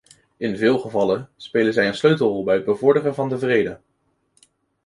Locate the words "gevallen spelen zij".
0.79-1.87